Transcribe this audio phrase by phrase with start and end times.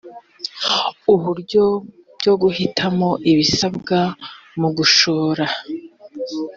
[1.13, 1.63] uburyo
[2.17, 3.99] byo guhitamo ibisabwa
[4.59, 5.45] mu gushora